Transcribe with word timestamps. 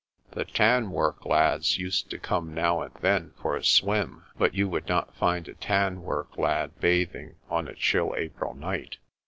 The 0.31 0.45
tan 0.45 0.89
work 0.89 1.27
lads 1.27 1.77
used 1.77 2.09
to 2.09 2.17
come 2.17 2.55
now 2.55 2.81
and 2.81 2.91
then 3.01 3.33
for 3.39 3.55
a 3.55 3.63
swim, 3.63 4.23
but 4.35 4.55
you 4.55 4.67
would 4.67 4.87
not 4.87 5.13
find 5.13 5.47
a 5.47 5.53
tan 5.53 6.01
work 6.01 6.39
lad 6.39 6.79
bathing 6.79 7.35
on 7.51 7.67
a 7.67 7.75
chill 7.75 8.15
April 8.17 8.55
night. 8.55 8.97